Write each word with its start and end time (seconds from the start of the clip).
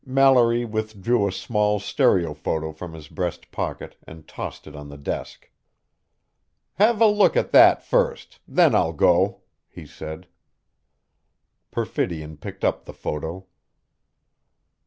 Mallory 0.03 0.65
withdrew 0.65 1.27
a 1.27 1.31
small 1.31 1.79
stereophoto 1.79 2.71
from 2.73 2.93
his 2.93 3.07
breast 3.07 3.51
pocket 3.51 3.97
and 4.07 4.27
tossed 4.27 4.65
it 4.65 4.75
on 4.75 4.89
the 4.89 4.97
desk. 4.97 5.51
"Have 6.81 6.99
a 7.01 7.05
look 7.05 7.37
at 7.37 7.51
that 7.51 7.83
first 7.83 8.39
then 8.47 8.73
I'll 8.73 8.93
go," 8.93 9.41
he 9.69 9.85
said. 9.85 10.25
Perfidion 11.69 12.37
picked 12.37 12.65
up 12.65 12.85
the 12.85 12.93
photo. 12.93 13.45